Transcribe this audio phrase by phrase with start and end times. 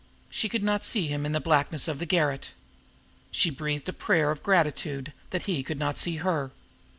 [0.31, 2.53] She could not see him in the blackness of the garret.
[3.29, 6.49] She breathed a prayer of gratitude that he could not see her.